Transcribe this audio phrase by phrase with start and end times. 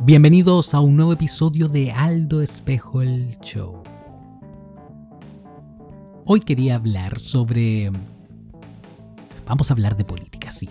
[0.00, 3.82] Bienvenidos a un nuevo episodio de Aldo Espejo el Show.
[6.24, 7.90] Hoy quería hablar sobre...
[9.44, 10.68] Vamos a hablar de política, sí.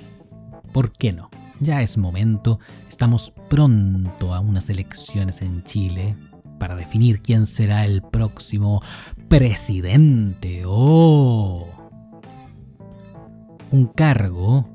[0.71, 1.29] ¿Por qué no?
[1.59, 6.15] Ya es momento, estamos pronto a unas elecciones en Chile
[6.57, 8.81] para definir quién será el próximo
[9.27, 10.63] presidente.
[10.65, 11.67] ¡Oh!
[13.71, 14.65] Un cargo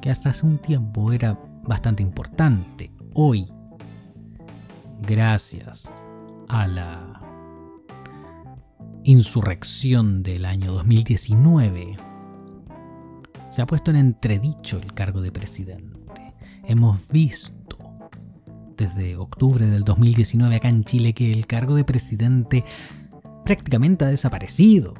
[0.00, 2.90] que hasta hace un tiempo era bastante importante.
[3.14, 3.48] Hoy
[5.02, 6.08] gracias
[6.48, 7.20] a la
[9.04, 11.96] insurrección del año 2019,
[13.50, 16.34] se ha puesto en entredicho el cargo de presidente.
[16.64, 17.78] Hemos visto
[18.76, 22.64] desde octubre del 2019 acá en Chile que el cargo de presidente
[23.44, 24.94] prácticamente ha desaparecido.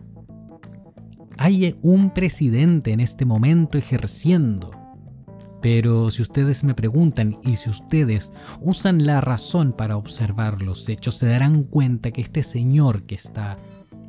[1.39, 4.82] Hay un presidente en este momento ejerciendo
[5.63, 11.15] pero si ustedes me preguntan y si ustedes usan la razón para observar los hechos,
[11.15, 13.57] se darán cuenta que este señor que está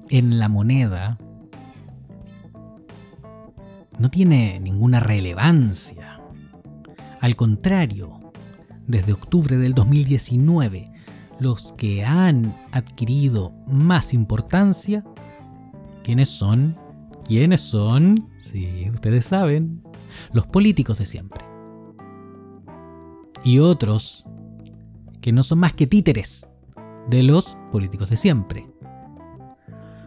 [0.09, 1.19] en la moneda
[3.99, 6.19] no tiene ninguna relevancia.
[7.21, 8.33] Al contrario,
[8.87, 10.85] desde octubre del 2019,
[11.39, 15.03] los que han adquirido más importancia,
[16.03, 16.75] ¿quiénes son?
[17.25, 18.29] ¿Quiénes son?
[18.39, 19.83] Sí, ustedes saben,
[20.31, 21.42] los políticos de siempre.
[23.43, 24.25] Y otros
[25.21, 26.49] que no son más que títeres
[27.09, 28.67] de los políticos de siempre.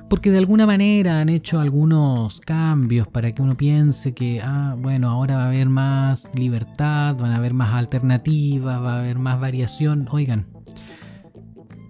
[0.09, 5.11] Porque de alguna manera han hecho algunos cambios para que uno piense que, ah, bueno,
[5.11, 9.41] ahora va a haber más libertad, van a haber más alternativas, va a haber más
[9.41, 10.07] variación.
[10.11, 10.47] Oigan,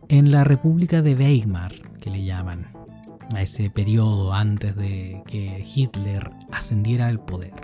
[0.08, 2.68] en la República de Weimar, que le llaman,
[3.34, 7.54] a ese periodo antes de que Hitler ascendiera al poder,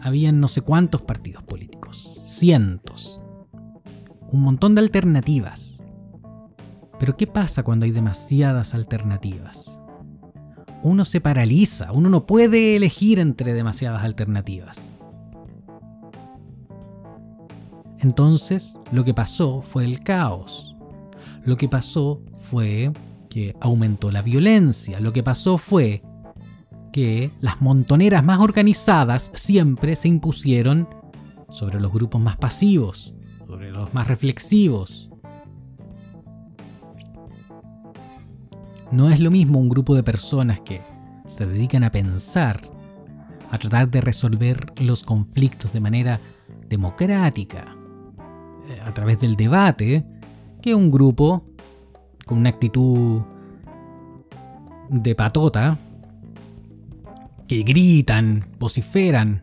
[0.00, 3.20] habían no sé cuántos partidos políticos, cientos,
[4.30, 5.82] un montón de alternativas.
[6.98, 9.80] Pero ¿qué pasa cuando hay demasiadas alternativas?
[10.82, 14.92] Uno se paraliza, uno no puede elegir entre demasiadas alternativas.
[18.00, 20.76] Entonces, lo que pasó fue el caos.
[21.44, 22.92] Lo que pasó fue
[23.28, 25.00] que aumentó la violencia.
[25.00, 26.02] Lo que pasó fue
[26.98, 30.88] que las montoneras más organizadas siempre se impusieron
[31.48, 33.14] sobre los grupos más pasivos,
[33.46, 35.08] sobre los más reflexivos.
[38.90, 40.82] No es lo mismo un grupo de personas que
[41.28, 42.60] se dedican a pensar,
[43.48, 46.20] a tratar de resolver los conflictos de manera
[46.68, 47.76] democrática,
[48.70, 50.04] eh, a través del debate,
[50.60, 51.44] que un grupo
[52.26, 53.22] con una actitud
[54.90, 55.78] de patota,
[57.48, 59.42] que gritan, vociferan.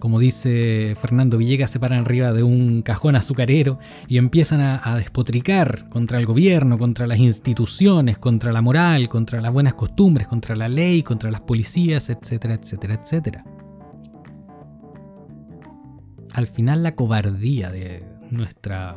[0.00, 5.88] Como dice Fernando Villegas, se paran arriba de un cajón azucarero y empiezan a, despotricar
[5.88, 10.68] contra el gobierno, contra las instituciones, contra la moral, contra las buenas costumbres, contra la
[10.68, 13.44] ley, contra las policías, etcétera, etcétera, etcétera.
[16.32, 18.96] Al final la cobardía de nuestra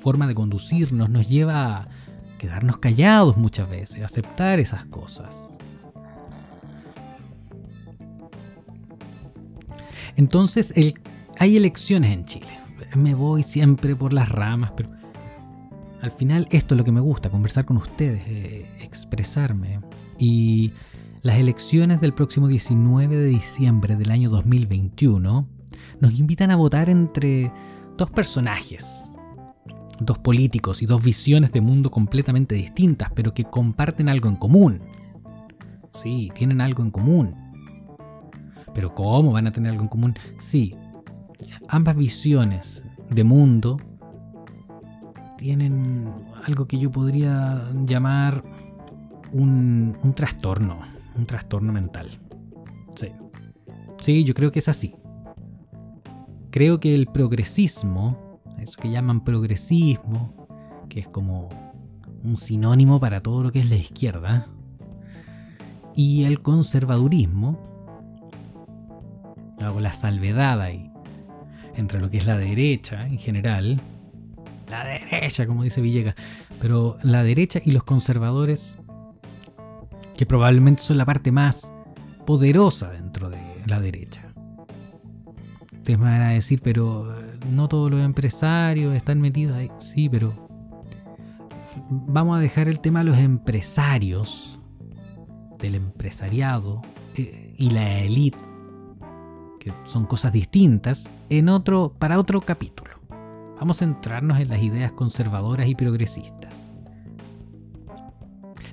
[0.00, 1.88] forma de conducirnos nos lleva a
[2.38, 5.59] quedarnos callados muchas veces, a aceptar esas cosas.
[10.20, 10.74] Entonces
[11.38, 12.52] hay elecciones en Chile.
[12.94, 14.90] Me voy siempre por las ramas, pero
[16.02, 19.80] al final esto es lo que me gusta, conversar con ustedes, eh, expresarme.
[20.18, 20.72] Y
[21.22, 25.48] las elecciones del próximo 19 de diciembre del año 2021
[26.00, 27.50] nos invitan a votar entre
[27.96, 29.14] dos personajes,
[30.00, 34.82] dos políticos y dos visiones de mundo completamente distintas, pero que comparten algo en común.
[35.94, 37.49] Sí, tienen algo en común.
[38.74, 40.14] Pero ¿cómo van a tener algo en común?
[40.38, 40.74] Sí,
[41.68, 43.76] ambas visiones de mundo
[45.36, 46.12] tienen
[46.46, 48.44] algo que yo podría llamar
[49.32, 50.80] un, un trastorno,
[51.16, 52.08] un trastorno mental.
[52.94, 53.08] Sí.
[54.00, 54.94] sí, yo creo que es así.
[56.50, 60.48] Creo que el progresismo, eso que llaman progresismo,
[60.88, 61.48] que es como
[62.24, 64.48] un sinónimo para todo lo que es la izquierda,
[65.94, 67.79] y el conservadurismo,
[69.60, 70.90] la salvedad ahí
[71.76, 73.80] entre lo que es la derecha en general,
[74.68, 76.14] la derecha, como dice Villegas,
[76.60, 78.76] pero la derecha y los conservadores,
[80.16, 81.72] que probablemente son la parte más
[82.26, 84.22] poderosa dentro de la derecha.
[85.72, 89.70] Ustedes me van a decir, pero eh, no todos los empresarios están metidos ahí.
[89.78, 90.48] Sí, pero
[91.88, 94.58] vamos a dejar el tema a los empresarios,
[95.58, 96.82] del empresariado
[97.16, 98.49] eh, y la élite
[99.60, 102.90] que son cosas distintas, en otro, para otro capítulo.
[103.60, 106.72] Vamos a centrarnos en las ideas conservadoras y progresistas.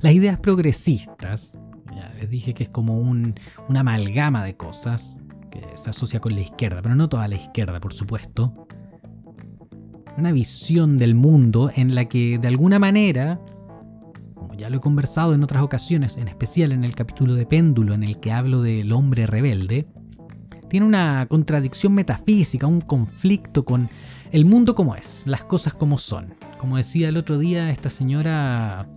[0.01, 1.61] Las ideas progresistas,
[1.93, 3.35] ya les dije que es como un,
[3.67, 5.19] una amalgama de cosas
[5.51, 8.67] que se asocia con la izquierda, pero no toda la izquierda, por supuesto.
[10.17, 13.39] Una visión del mundo en la que de alguna manera
[14.57, 18.03] ya lo he conversado en otras ocasiones, en especial en el capítulo de Péndulo en
[18.03, 19.87] el que hablo del hombre rebelde,
[20.69, 23.89] tiene una contradicción metafísica, un conflicto con
[24.31, 26.33] el mundo como es, las cosas como son.
[26.59, 28.87] Como decía el otro día esta señora,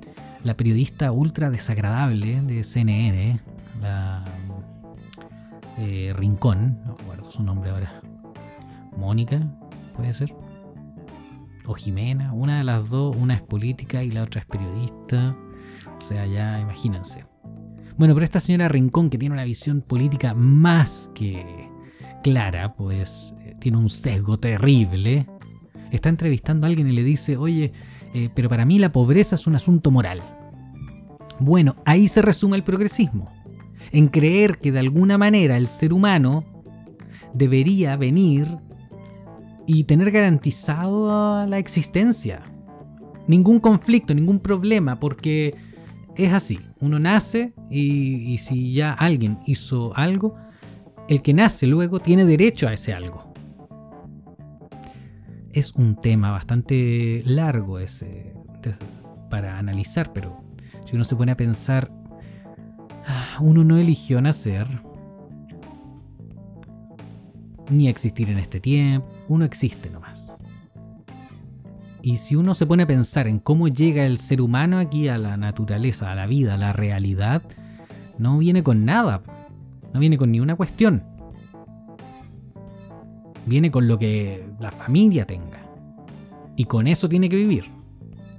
[0.43, 3.41] la periodista ultra desagradable de CNN,
[3.81, 4.25] la
[5.79, 8.01] eh, Rincón, no recuerdo su nombre ahora,
[8.97, 9.41] Mónica,
[9.97, 10.35] puede ser,
[11.67, 15.37] o Jimena, una de las dos, una es política y la otra es periodista.
[15.99, 17.25] O sea, ya imagínense.
[17.97, 21.60] Bueno, pero esta señora Rincón, que tiene una visión política más que
[22.23, 25.27] clara, pues eh, tiene un sesgo terrible,
[25.91, 27.73] está entrevistando a alguien y le dice, oye,
[28.15, 30.21] eh, pero para mí la pobreza es un asunto moral.
[31.39, 33.31] Bueno, ahí se resume el progresismo,
[33.93, 36.45] en creer que de alguna manera el ser humano
[37.35, 38.47] debería venir
[39.67, 42.43] y tener garantizado la existencia.
[43.27, 45.55] Ningún conflicto, ningún problema, porque
[46.17, 46.59] es así.
[46.81, 50.35] Uno nace y, si ya alguien hizo algo,
[51.11, 53.35] el que nace luego tiene derecho a ese algo.
[55.53, 58.33] Es un tema bastante largo ese
[59.29, 60.41] para analizar, pero
[60.87, 61.91] si uno se pone a pensar,
[63.09, 64.69] ah, uno no eligió nacer
[67.71, 70.41] ni existir en este tiempo, uno existe nomás.
[72.03, 75.19] Y si uno se pone a pensar en cómo llega el ser humano aquí a
[75.19, 77.43] la naturaleza, a la vida, a la realidad,
[78.17, 79.23] no viene con nada.
[79.93, 81.03] No viene con ni una cuestión.
[83.47, 85.61] Viene con lo que la familia tenga.
[86.57, 87.65] Y con eso tiene que vivir.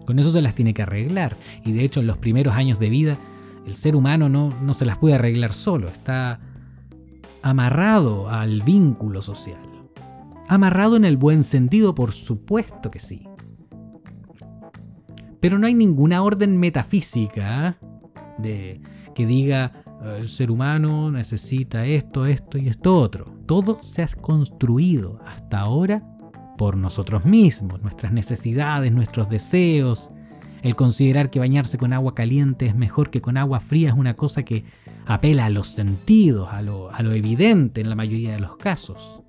[0.06, 1.36] Con eso se las tiene que arreglar.
[1.66, 3.18] Y de hecho en los primeros años de vida
[3.66, 5.88] el ser humano no, no se las puede arreglar solo.
[5.88, 6.40] Está
[7.42, 9.60] amarrado al vínculo social.
[10.48, 13.28] Amarrado en el buen sentido, por supuesto que sí.
[15.40, 17.78] Pero no hay ninguna orden metafísica
[18.38, 18.82] de
[19.16, 23.26] que diga el ser humano necesita esto, esto y esto otro.
[23.46, 26.04] Todo se ha construido hasta ahora
[26.58, 30.12] por nosotros mismos, nuestras necesidades, nuestros deseos.
[30.64, 34.16] El considerar que bañarse con agua caliente es mejor que con agua fría es una
[34.16, 34.64] cosa que
[35.06, 39.22] apela a los sentidos, a lo, a lo evidente en la mayoría de los casos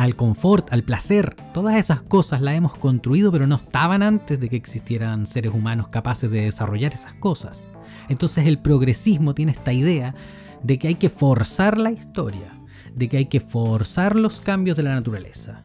[0.00, 1.36] al confort, al placer.
[1.52, 5.88] Todas esas cosas las hemos construido, pero no estaban antes de que existieran seres humanos
[5.88, 7.68] capaces de desarrollar esas cosas.
[8.10, 10.14] Entonces el progresismo tiene esta idea
[10.62, 12.60] de que hay que forzar la historia,
[12.94, 15.64] de que hay que forzar los cambios de la naturaleza,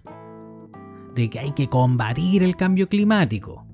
[1.16, 3.66] de que hay que combatir el cambio climático,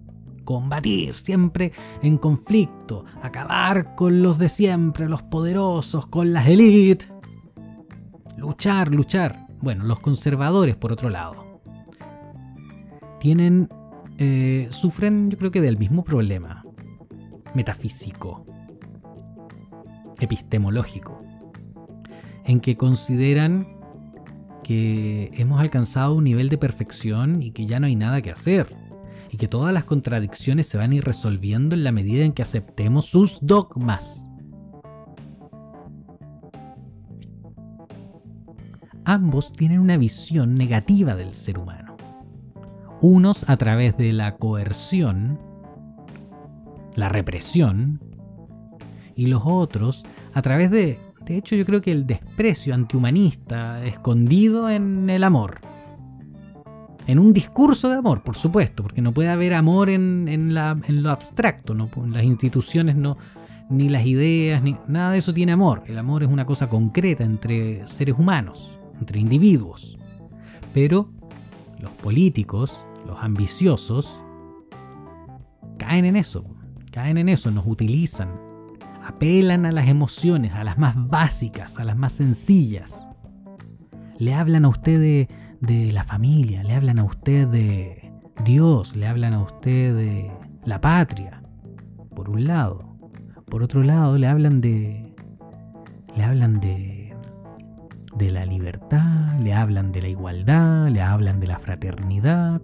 [0.45, 7.11] combatir siempre en conflicto, acabar con los de siempre, los poderosos, con las élites,
[8.37, 9.47] luchar, luchar.
[9.59, 11.59] Bueno, los conservadores, por otro lado,
[13.19, 13.67] tienen,
[14.17, 16.63] eh, sufren yo creo que del mismo problema
[17.53, 18.45] metafísico,
[20.21, 21.21] epistemológico,
[22.45, 23.67] en que consideran
[24.63, 28.75] que hemos alcanzado un nivel de perfección y que ya no hay nada que hacer,
[29.29, 32.41] y que todas las contradicciones se van a ir resolviendo en la medida en que
[32.41, 34.21] aceptemos sus dogmas.
[39.05, 41.97] ambos tienen una visión negativa del ser humano.
[43.01, 45.39] Unos a través de la coerción,
[46.95, 47.99] la represión,
[49.15, 54.69] y los otros a través de, de hecho yo creo que el desprecio antihumanista escondido
[54.69, 55.61] en el amor.
[57.07, 61.73] En un discurso de amor, por supuesto, porque no puede haber amor en, lo abstracto,
[61.73, 61.89] ¿no?
[62.07, 63.17] las instituciones no,
[63.69, 65.83] ni las ideas, ni nada de eso tiene amor.
[65.87, 69.97] El amor es una cosa concreta entre seres humanos entre individuos.
[70.73, 71.09] Pero
[71.81, 74.15] los políticos, los ambiciosos,
[75.77, 76.45] caen en eso,
[76.91, 78.29] caen en eso, nos utilizan,
[79.11, 83.07] apelan a las emociones, a las más básicas, a las más sencillas.
[84.17, 85.27] Le hablan a usted
[85.59, 88.11] de, la familia, le hablan a usted de
[88.43, 90.31] Dios, le hablan a usted de
[90.65, 91.43] la patria,
[92.15, 92.97] por un lado.
[93.45, 95.13] Por otro lado, le hablan de.
[96.15, 97.01] Le hablan de
[98.15, 102.61] de la libertad, le hablan de la igualdad, le hablan de la fraternidad,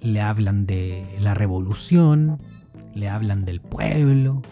[0.00, 2.38] le hablan de la revolución,
[2.94, 4.42] le hablan del pueblo,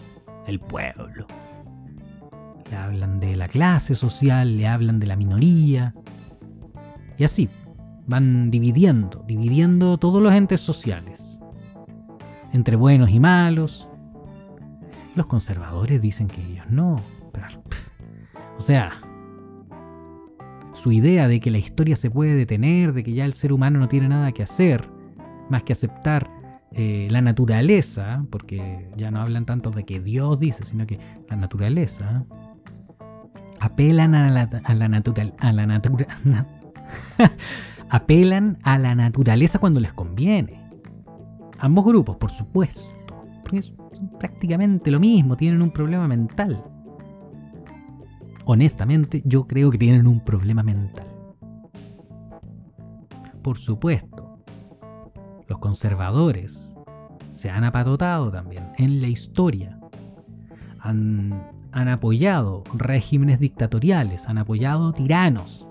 [0.47, 1.27] el pueblo.
[2.69, 5.93] Le hablan de la clase social, le hablan de la minoría.
[7.17, 7.49] Y así,
[8.07, 11.39] van dividiendo, dividiendo todos los entes sociales,
[12.51, 13.87] entre buenos y malos.
[15.15, 16.99] Los conservadores dicen que ellos no,
[17.31, 17.47] pero,
[18.57, 19.01] o sea,
[20.73, 23.79] su idea de que la historia se puede detener, de que ya el ser humano
[23.79, 24.89] no tiene nada que hacer,
[25.49, 26.29] más que aceptar
[26.75, 30.99] eh, la naturaleza, porque ya no hablan tanto de que Dios dice, sino que
[31.29, 32.25] la naturaleza,
[33.59, 36.61] apelan a la, a la a la
[37.89, 40.61] apelan a la naturaleza cuando les conviene.
[41.59, 46.63] Ambos grupos, por supuesto, porque son prácticamente lo mismo, tienen un problema mental.
[48.45, 51.07] Honestamente, yo creo que tienen un problema mental.
[53.41, 54.22] Por supuesto,
[55.47, 56.73] los conservadores
[57.31, 59.79] se han apatotado también en la historia.
[60.79, 61.33] Han,
[61.71, 65.67] apoyado regímenes dictatoriales, han apoyado tiranos,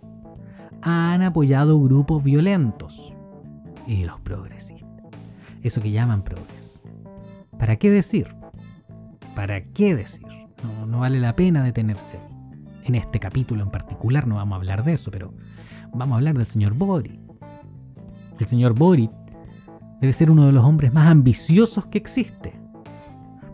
[0.82, 3.16] han apoyado grupos violentos.
[3.86, 4.88] Y los progresistas.
[5.62, 6.82] Eso que llaman progres.
[7.58, 8.34] ¿Para qué decir?
[9.34, 10.26] ¿Para qué decir?
[10.62, 12.20] No, no vale la pena detenerse
[12.84, 15.34] En este capítulo en particular no vamos a hablar de eso, pero
[15.92, 17.20] vamos a hablar del señor Boric.
[18.38, 19.10] El señor Boric
[20.02, 22.60] debe ser uno de los hombres más ambiciosos que existe.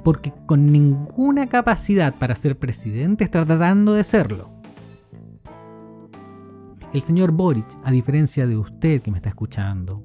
[0.03, 4.49] Porque con ninguna capacidad para ser presidente está tratando de serlo.
[6.95, 10.03] El señor Boric, a diferencia de usted que me está escuchando,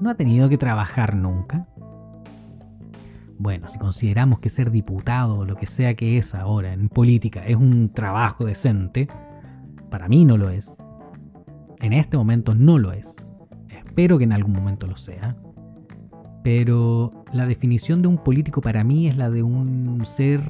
[0.00, 1.68] no ha tenido que trabajar nunca.
[3.38, 7.46] Bueno, si consideramos que ser diputado o lo que sea que es ahora en política
[7.46, 9.06] es un trabajo decente,
[9.88, 10.82] para mí no lo es.
[11.78, 13.14] En este momento no lo es.
[13.92, 15.36] Espero que en algún momento lo sea.
[16.42, 20.40] Pero la definición de un político para mí es la de un ser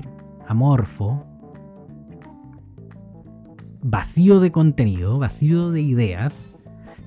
[0.47, 1.27] amorfo,
[3.83, 6.53] vacío de contenido, vacío de ideas,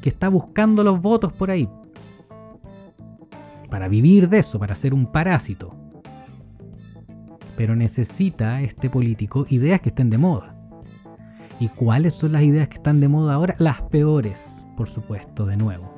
[0.02, 1.70] que está buscando los votos por ahí.
[3.70, 5.74] Para vivir de eso, para ser un parásito.
[7.56, 10.54] Pero necesita este político ideas que estén de moda.
[11.62, 13.56] ¿Y cuáles son las ideas que están de moda ahora?
[13.58, 15.95] Las peores, por supuesto, de nuevo.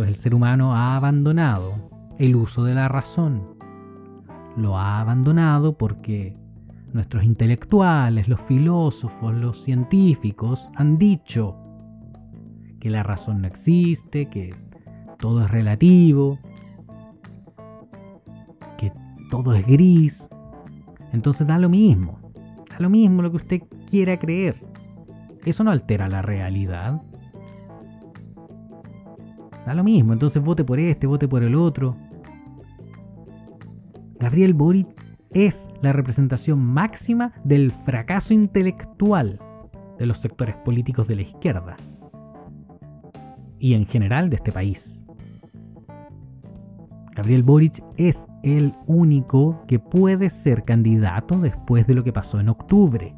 [0.00, 3.58] Pues el ser humano ha abandonado el uso de la razón.
[4.56, 6.38] Lo ha abandonado porque
[6.94, 11.54] Nuestros intelectuales, los filósofos, los científicos han dicho
[12.80, 14.54] que la razón no existe, que
[15.18, 16.38] todo es relativo,
[18.78, 18.94] que
[19.30, 20.30] todo es gris.
[21.12, 22.18] Entonces da lo mismo,
[22.70, 24.54] da lo mismo lo que usted quiera creer.
[25.44, 27.02] Eso no altera la realidad.
[29.70, 31.96] Da lo mismo, entonces vote por este, vote por el otro.
[34.18, 34.88] Gabriel Boric
[35.30, 39.38] es la representación máxima del fracaso intelectual
[39.96, 41.76] de los sectores políticos de la izquierda
[43.60, 45.06] y en general de este país.
[47.14, 52.48] Gabriel Boric es el único que puede ser candidato después de lo que pasó en
[52.48, 53.14] octubre.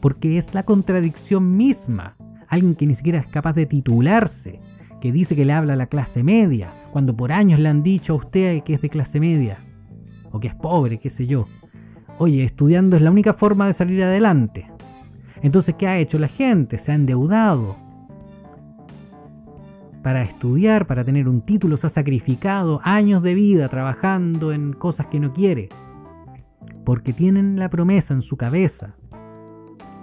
[0.00, 2.16] Porque es la contradicción misma.
[2.48, 4.60] Alguien que ni siquiera es capaz de titularse,
[5.00, 8.14] que dice que le habla a la clase media, cuando por años le han dicho
[8.14, 9.58] a usted que es de clase media,
[10.30, 11.46] o que es pobre, qué sé yo.
[12.18, 14.70] Oye, estudiando es la única forma de salir adelante.
[15.42, 16.78] Entonces, ¿qué ha hecho la gente?
[16.78, 17.76] Se ha endeudado.
[20.02, 25.06] Para estudiar, para tener un título, se ha sacrificado años de vida trabajando en cosas
[25.06, 25.68] que no quiere.
[26.84, 28.96] Porque tienen la promesa en su cabeza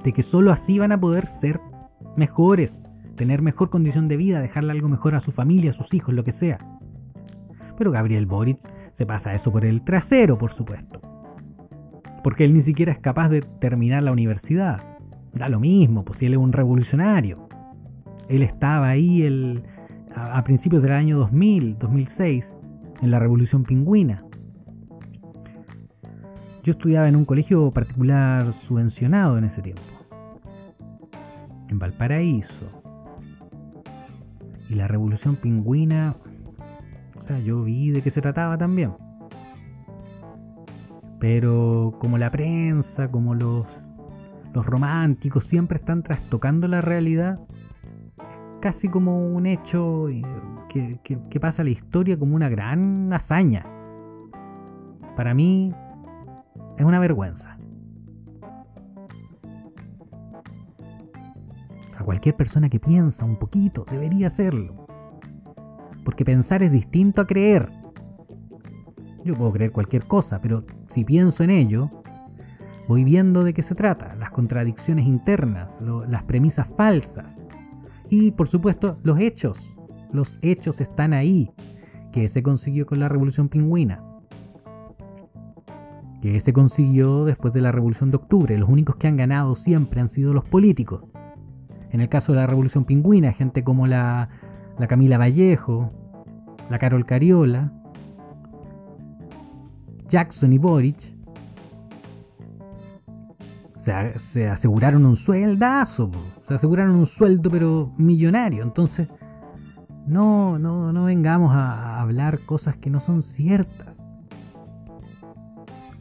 [0.06, 1.60] de que solo así van a poder ser
[2.16, 2.84] mejores,
[3.16, 6.24] tener mejor condición de vida, dejarle algo mejor a su familia, a sus hijos, lo
[6.24, 6.60] que sea.
[7.78, 8.60] Pero Gabriel Boric
[8.92, 11.02] se pasa eso por el trasero, por supuesto.
[12.24, 14.84] Porque él ni siquiera es capaz de terminar la universidad.
[15.34, 17.48] Da lo mismo, pues si él es un revolucionario.
[18.30, 19.64] Él estaba ahí el,
[20.16, 22.58] a, a principios del año 2000, 2006,
[23.02, 24.26] en la Revolución Pingüina.
[26.64, 29.95] Yo estudiaba en un colegio particular subvencionado en ese tiempo.
[31.76, 32.72] En Valparaíso.
[34.70, 36.16] Y la Revolución Pingüina
[37.18, 38.94] o sea, yo vi de qué se trataba también.
[41.20, 43.82] Pero como la prensa, como los,
[44.54, 47.40] románticos siempre están trastocando la realidad,
[48.18, 50.22] es casi como un hecho eh,
[50.70, 53.66] que, que pasa a la historia como una gran hazaña.
[55.18, 55.74] Para mí
[56.78, 57.58] es una vergüenza.
[62.06, 64.86] Cualquier persona que piensa un poquito, debería hacerlo
[66.06, 67.70] porque pensar es distinto a creer.
[69.26, 71.90] Yo puedo creer cualquier cosa, pero si pienso en ello,
[72.88, 77.50] voy viendo de qué se trata, las contradicciones internas, las premisas falsas
[78.08, 79.82] y por supuesto los hechos.
[80.14, 81.52] Los hechos están ahí,
[82.14, 84.02] que se consiguió con la revolución pingüina,
[86.22, 88.58] que se consiguió después de la revolución de octubre.
[88.58, 91.04] Los únicos que han ganado siempre han sido los políticos.
[91.96, 94.28] En el caso de la revolución pingüina, gente como la,
[94.78, 95.94] la Camila Vallejo,
[96.70, 97.72] la Carol Cariola,
[100.06, 101.16] Jackson y Boric
[103.78, 106.12] se, aseguraron un sueldazo,
[106.44, 108.64] se aseguraron un sueldo pero millonario.
[108.64, 109.08] Entonces,
[110.06, 114.18] no, no, no vengamos a, hablar cosas que no son ciertas.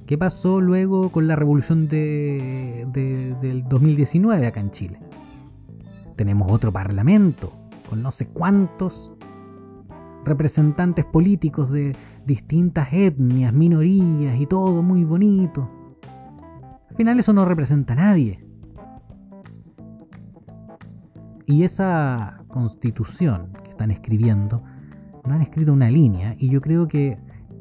[0.07, 2.85] ¿Qué pasó luego con la revolución de,
[3.41, 5.04] del 2019 acá en Chile?
[6.17, 7.53] Tenemos otro parlamento
[7.89, 9.13] con no sé cuántos
[10.25, 15.71] representantes políticos de distintas etnias, minorías y todo muy bonito.
[16.91, 18.45] Al final eso no representa a nadie.
[21.47, 24.63] Y esa constitución que están escribiendo,
[25.25, 27.19] no han escrito una línea y yo creo que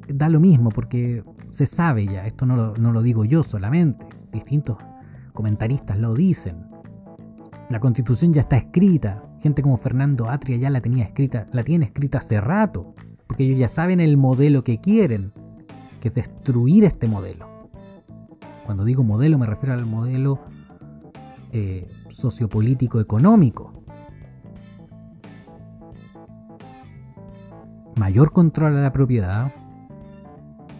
[0.08, 4.08] da lo mismo porque se sabe ya, esto no lo, no lo digo yo solamente,
[4.32, 4.78] distintos
[5.34, 6.73] comentaristas lo dicen.
[7.74, 11.86] La constitución ya está escrita, gente como Fernando Atria ya la tenía escrita, la tiene
[11.86, 12.94] escrita hace rato,
[13.26, 15.34] porque ellos ya saben el modelo que quieren,
[16.00, 17.72] que es destruir este modelo.
[18.68, 20.40] Cuando digo modelo me refiero al modelo
[21.52, 23.74] eh, sociopolítico económico.
[27.96, 29.52] Mayor control a la propiedad,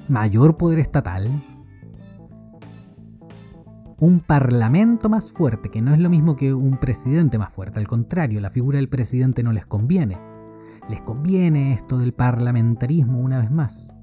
[0.10, 1.28] mayor poder estatal,
[4.04, 7.88] un parlamento más fuerte, que no es lo mismo que un presidente más fuerte, al
[7.88, 10.18] contrario, la figura del presidente no les conviene.
[10.90, 13.96] Les conviene esto del parlamentarismo una vez más.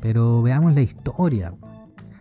[0.00, 1.52] Pero veamos la historia.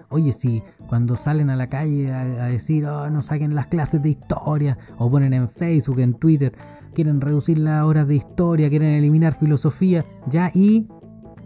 [0.09, 4.09] Oye, si cuando salen a la calle a, decir, oh, no saquen las clases de
[4.09, 6.57] historia, o ponen en Facebook, en Twitter,
[6.95, 10.87] quieren reducir las horas de historia, quieren eliminar filosofía, ya, y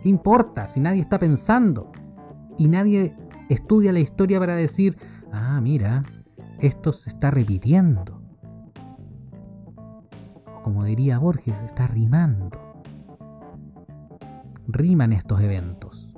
[0.01, 0.67] ¿qué importa?
[0.67, 1.91] Si nadie está pensando.
[2.57, 3.13] Y nadie
[3.49, 4.97] estudia la historia para decir,
[5.31, 6.03] ah, mira,
[6.59, 8.21] esto se está repitiendo.
[10.57, 12.59] O como diría Borges, está rimando.
[14.67, 16.15] Riman estos eventos.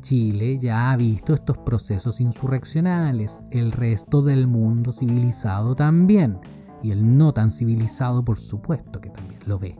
[0.00, 6.38] Chile ya ha visto estos procesos insurreccionales, el resto del mundo civilizado también,
[6.82, 9.78] y el no tan civilizado por supuesto que también lo ve.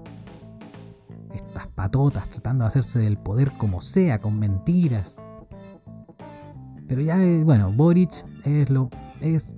[1.35, 5.23] Estas patotas tratando de hacerse del poder como sea, con mentiras.
[6.87, 9.57] Pero ya, eh, bueno, Boric es lo, es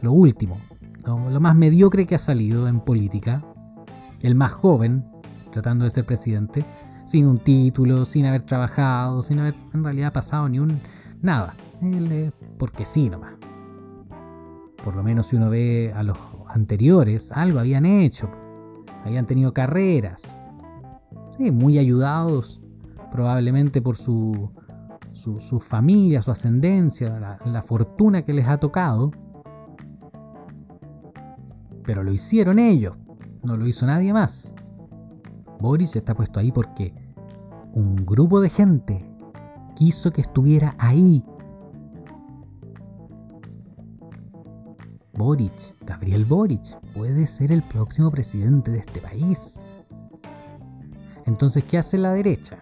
[0.00, 0.58] lo, último,
[1.06, 3.44] lo más mediocre que ha salido en política,
[4.22, 5.04] el más joven
[5.52, 6.64] tratando de ser presidente,
[7.04, 10.80] sin un título, sin haber trabajado, sin haber en realidad pasado ni un
[11.22, 11.54] nada.
[12.58, 13.34] porque sí nomás.
[14.82, 16.18] Por lo menos si uno ve a los
[16.48, 18.30] anteriores, algo habían hecho.
[19.04, 20.36] Habían tenido carreras.
[21.38, 22.62] muy ayudados
[23.12, 24.50] probablemente por su,
[25.14, 29.12] su, familia, su ascendencia, la, fortuna que les ha tocado.
[31.84, 32.96] Pero lo hicieron ellos,
[33.42, 34.54] no lo hizo nadie más.
[35.60, 36.94] Boris está puesto ahí porque
[37.72, 39.08] un grupo de gente
[39.76, 41.24] quiso que estuviera ahí.
[45.16, 49.68] Boric, Gabriel Boric, puede ser el próximo presidente de este país.
[51.24, 52.58] Entonces, ¿qué hace la derecha?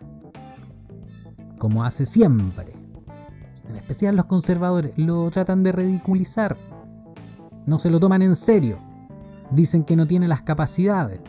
[1.62, 2.72] Como hace siempre.
[3.68, 6.58] En especial los conservadores lo tratan de ridiculizar.
[7.66, 8.80] No se lo toman en serio.
[9.52, 11.20] Dicen que no tiene las capacidades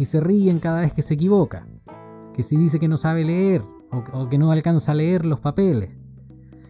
[0.00, 1.64] y se ríen cada vez que se equivoca,
[2.34, 5.94] que si dice que no sabe leer o, que no alcanza a leer los papeles,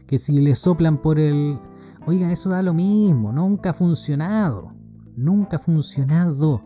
[0.07, 1.59] que si le soplan por el...
[2.07, 4.75] Oigan, eso da lo mismo, nunca ha funcionado,
[5.17, 6.61] nunca ha funcionado.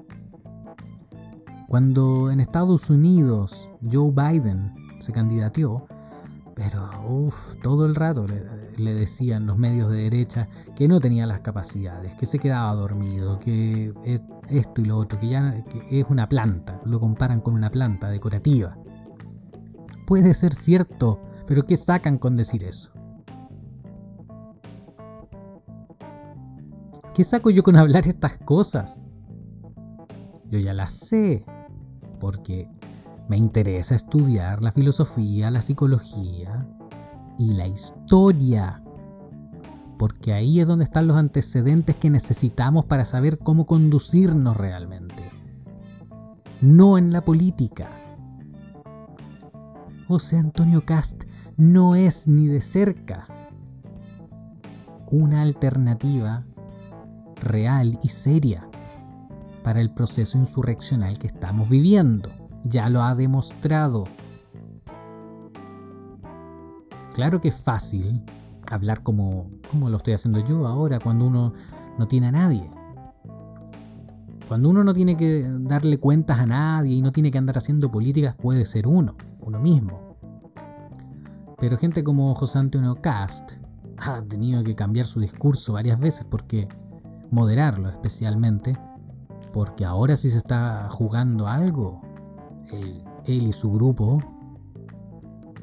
[1.69, 5.87] Cuando en Estados Unidos Joe Biden se candidateó,
[6.57, 11.41] pero uff, todo el rato le, decían los medios de derecha que no tenía las
[11.43, 13.95] capacidades, que se quedaba dormido, que
[14.49, 18.77] esto y lo otro, que ya es una planta, lo comparan con una planta decorativa.
[20.07, 22.93] Puede ser cierto, pero ¿qué sacan con decir eso?
[27.15, 29.03] ¿Qué saco yo con hablar estas cosas?
[30.51, 31.45] Yo ya las sé,
[32.19, 32.69] porque
[33.29, 36.67] me interesa estudiar la filosofía, la psicología
[37.39, 38.83] y la historia.
[39.99, 45.31] Porque ahí es donde están los antecedentes que necesitamos para saber cómo conducirnos realmente.
[46.61, 47.89] No en la política.
[50.07, 51.25] José Antonio Cast
[51.57, 53.27] no es ni de cerca
[55.11, 56.45] una alternativa
[57.37, 58.69] real y seria
[59.63, 62.36] para el proceso insurreccional que estamos viviendo.
[62.69, 64.05] Ya lo ha demostrado.
[67.15, 68.23] Claro que es fácil
[68.71, 71.53] hablar como, como lo estoy haciendo yo ahora, cuando uno
[71.99, 72.69] no tiene a nadie.
[74.49, 77.91] Cuando uno no tiene que darle cuentas a nadie y no tiene que andar haciendo
[77.91, 80.17] políticas, puede ser uno, uno mismo.
[81.59, 83.55] Pero gente como José Antonio Cast
[83.99, 86.69] ha tenido que cambiar su discurso varias veces porque
[87.31, 88.79] moderarlo especialmente,
[89.53, 92.03] porque ahora sí se está jugando algo.
[92.73, 94.23] Él, y su grupo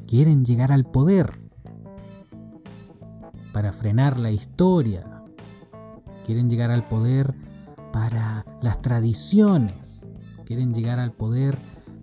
[0.06, 1.40] quieren llegar al poder
[3.52, 5.22] para frenar la historia.
[6.26, 7.34] Quieren llegar al poder
[7.92, 10.08] para las tradiciones.
[10.44, 11.58] Quieren llegar al poder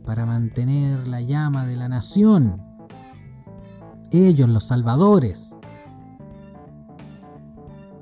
[0.06, 2.62] para mantener la llama de la nación.
[4.12, 5.56] Ellos, los salvadores.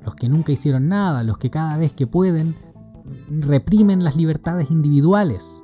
[0.04, 2.56] Los que nunca hicieron nada, los que cada vez que pueden
[3.28, 5.62] reprimen las libertades individuales.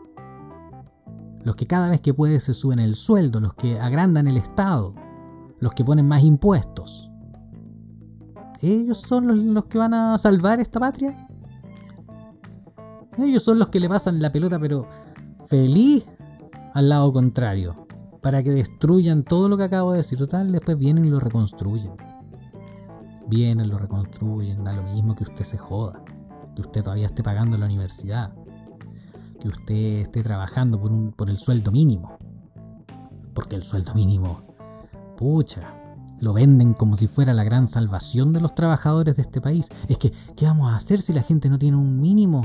[1.47, 4.97] Los que cada vez que pueden se suben el sueldo, los que agrandan el Estado,
[5.61, 7.13] los que ponen más impuestos.
[8.63, 11.29] ¿Ellos son los, los que van a salvar esta patria?
[13.17, 14.89] Ellos son los que le pasan la pelota, pero
[15.45, 16.09] feliz
[16.75, 17.87] al lado contrario.
[18.23, 20.19] Para que destruyan todo lo que acabo de decir.
[20.19, 21.93] Total, después vienen y lo reconstruyen.
[23.29, 26.03] Vienen, lo reconstruyen, da lo mismo que usted se joda.
[26.57, 28.35] Que usted todavía esté pagando la universidad.
[29.47, 32.19] Que usted esté trabajando por, por el sueldo mínimo.
[33.33, 34.43] Porque el sueldo mínimo,
[35.17, 35.73] pucha,
[36.19, 39.69] lo venden como si fuera la gran salvación de los trabajadores de este país.
[39.87, 42.45] Es que, ¿qué vamos a hacer si la gente no tiene un mínimo?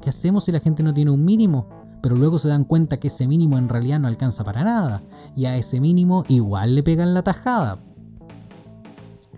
[0.00, 1.68] ¿Qué hacemos si la gente no tiene un mínimo?
[2.00, 5.02] Pero luego se dan cuenta que ese mínimo en realidad no alcanza para nada.
[5.34, 7.80] Y a ese mínimo igual le pegan la tajada.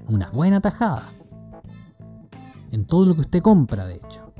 [0.09, 1.09] Una buena tajada.
[2.71, 4.31] En todo lo que usted compra, de hecho.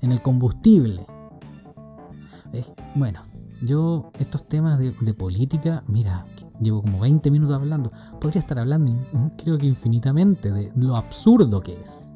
[0.00, 1.04] En el combustible.
[2.94, 3.22] Bueno,
[3.62, 6.26] yo estos temas de, de, política, mira,
[6.60, 7.90] llevo como 20 minutos hablando.
[8.20, 8.96] Podría estar hablando
[9.36, 12.14] creo que infinitamente de lo absurdo que es.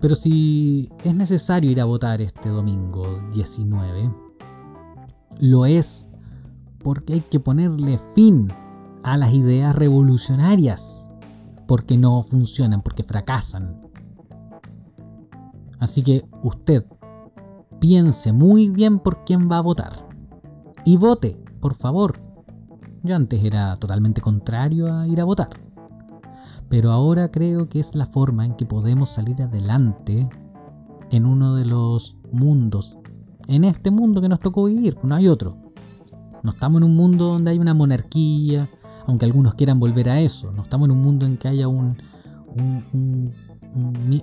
[0.00, 4.14] Pero si es necesario ir a votar este domingo 19,
[5.40, 6.08] lo es
[6.82, 8.52] porque hay que ponerle fin
[9.02, 11.08] a las ideas revolucionarias,
[11.66, 13.80] porque no funcionan, porque fracasan.
[15.78, 16.84] Así que usted
[17.86, 20.08] piense muy bien por quién va a votar.
[20.86, 22.18] Y vote, por favor.
[23.02, 25.50] Yo antes era totalmente contrario a ir a votar
[26.70, 30.28] pero ahora creo que es la forma en que podemos salir adelante
[31.10, 32.98] en uno de los mundos,
[33.46, 35.56] en este mundo que nos tocó vivir, no hay otro.
[36.42, 38.68] No estamos en un mundo donde hay una monarquía,
[39.06, 41.96] aunque algunos quieran volver a eso, no estamos en un mundo en que haya un,
[42.56, 43.32] un,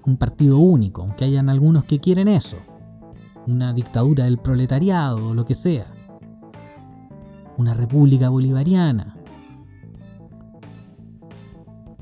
[0.04, 2.58] un partido único, aunque hayan algunos que quieren eso,
[3.48, 5.88] una dictadura del proletariado lo que sea,
[7.58, 9.16] una república bolivariana,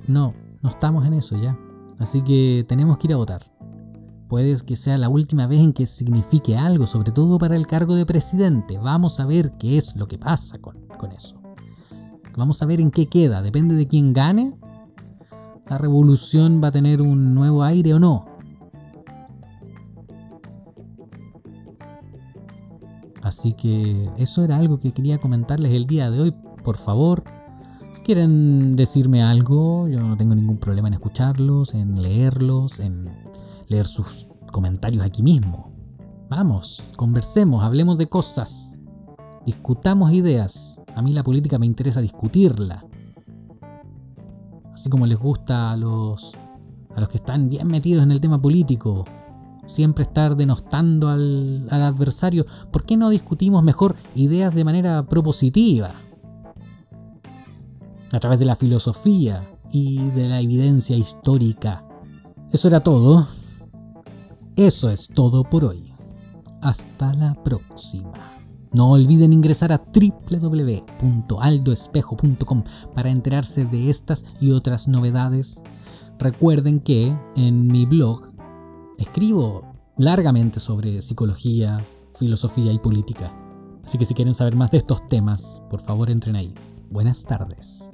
[0.10, 1.56] no, no estamos en eso ya.
[2.00, 3.44] Así que tenemos que ir a votar.
[4.28, 7.94] Puede que sea la última vez en que signifique algo, sobre todo para el cargo
[7.94, 8.78] de presidente.
[8.78, 11.40] Vamos a ver qué es lo que pasa con, con eso.
[12.36, 13.42] Vamos a ver en qué queda.
[13.42, 14.58] Depende de quién gane.
[15.68, 18.26] La revolución va a tener un nuevo aire o no.
[23.30, 26.34] Así que eso era algo que quería comentarles el día de hoy.
[26.64, 27.24] Por favor,
[28.04, 33.08] quieren decirme algo, yo no tengo ningún problema en escucharlos, en leerlos, en
[33.68, 35.72] leer sus comentarios aquí mismo.
[36.28, 38.80] Vamos, conversemos, hablemos de cosas,
[39.46, 40.82] discutamos ideas.
[40.96, 42.84] A mí la política me interesa discutirla.
[44.74, 46.34] Así como les gusta a los
[46.96, 49.06] a los que están bien metidos en el tema político,
[49.70, 55.94] siempre estar denostando al, adversario, ¿por qué no discutimos mejor ideas de manera propositiva?
[58.12, 61.86] a través de la filosofía y de la evidencia histórica.
[62.52, 63.28] Eso era todo.
[64.56, 65.94] Eso es todo por hoy.
[66.62, 68.40] Hasta la próxima.
[68.72, 75.62] No olviden ingresar a www.aldoespejo.com para enterarse de estas y otras novedades.
[76.20, 78.30] Recuerden que en mi blog
[79.00, 79.64] escribo
[79.98, 81.84] largamente sobre psicología,
[82.18, 83.34] filosofía y política.
[83.84, 86.54] Así que si quieren saber más de estos temas, por favor entren ahí.
[86.90, 87.92] Buenas tardes.